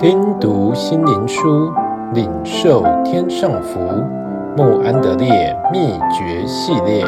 [0.00, 1.70] 听读心灵书，
[2.14, 3.78] 领受天上福。
[4.56, 7.04] 穆安德烈秘诀系列：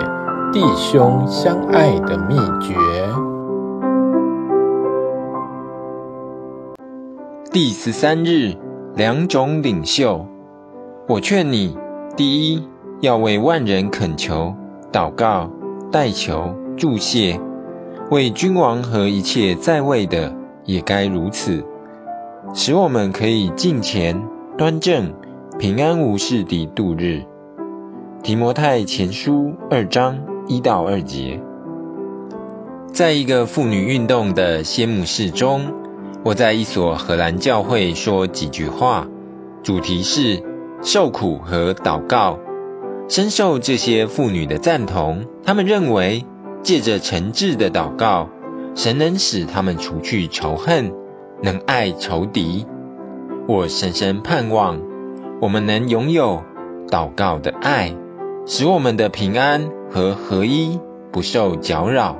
[0.53, 2.75] 弟兄相爱的秘诀。
[7.51, 8.53] 第十三日，
[8.95, 10.27] 两种领袖。
[11.09, 11.75] 我劝你，
[12.15, 12.69] 第一，
[13.01, 14.55] 要为万人恳求、
[14.93, 15.49] 祷告、
[15.91, 17.41] 代求、祝谢；
[18.11, 20.31] 为君王和一切在位的，
[20.67, 21.65] 也该如此，
[22.55, 24.29] 使我们可以敬虔、
[24.59, 25.15] 端正、
[25.59, 27.23] 平安无事地度日。
[28.23, 31.41] 提摩太前书二章一到二节。
[32.93, 35.73] 在一个妇女运动的谢幕式中，
[36.25, 39.07] 我在一所荷兰教会说几句话，
[39.63, 40.43] 主题是
[40.83, 42.39] 受苦和祷告。
[43.09, 46.27] 深受这些妇女的赞同，她们认为
[46.63, 48.29] 借着诚挚的祷告，
[48.75, 50.93] 神能使他们除去仇恨，
[51.43, 52.67] 能爱仇敌。
[53.49, 54.81] 我深深盼望
[55.41, 56.43] 我们能拥有
[56.89, 57.95] 祷告的爱，
[58.47, 60.79] 使我们的平安和合一
[61.11, 62.17] 不受搅扰。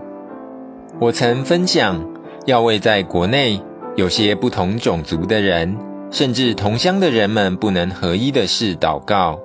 [1.01, 2.05] 我曾分享
[2.45, 3.63] 要为在国内
[3.95, 5.77] 有些不同种族的人，
[6.11, 9.39] 甚至同乡的人们不能合一的事祷告。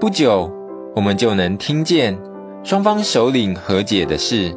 [0.00, 0.50] 不久，
[0.94, 2.18] 我们就能听见
[2.62, 4.56] 双方首领和解的事。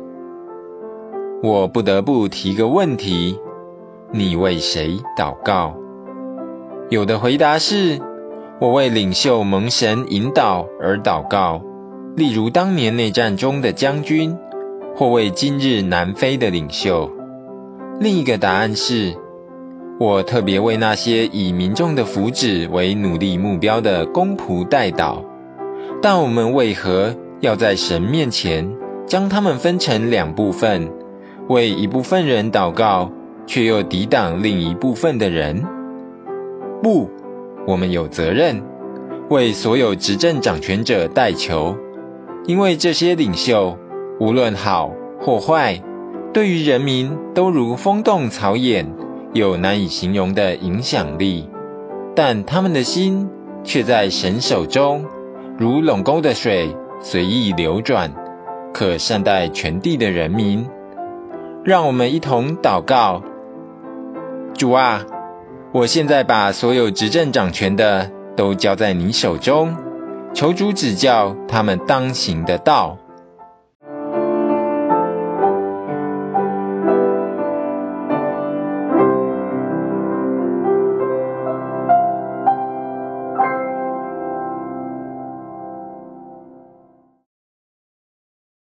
[1.41, 3.37] 我不得不提个问题：
[4.15, 5.75] 你为谁祷告？
[6.91, 7.99] 有的回答是：
[8.61, 11.63] 我为领袖蒙神引导而祷告，
[12.15, 14.37] 例如当年内战中的将军，
[14.95, 17.09] 或为今日南非的领袖。
[17.99, 19.15] 另一个答案是：
[19.99, 25.23] 我特别为那些以民众的福祉为努力目标的公仆代祷。
[26.03, 28.77] 但我们为何要在神面前
[29.07, 30.91] 将他们分成两部分？
[31.49, 33.11] 为一部分人祷告，
[33.45, 35.63] 却又抵挡另一部分的人。
[36.81, 37.09] 不，
[37.65, 38.61] 我们有责任
[39.29, 41.75] 为所有执政掌权者代求，
[42.45, 43.77] 因为这些领袖
[44.19, 45.81] 无论好或坏，
[46.33, 48.85] 对于人民都如风动草偃，
[49.33, 51.49] 有难以形容的影响力。
[52.15, 53.29] 但他们的心
[53.63, 55.05] 却在神手中，
[55.57, 58.13] 如垄沟的水随意流转，
[58.73, 60.67] 可善待全地的人民。
[61.63, 63.21] 让我们一同祷告。
[64.55, 65.03] 主啊，
[65.71, 69.75] 我现在把所有执政掌权的都交在你手中，
[70.33, 72.97] 求主指教他们当行的道。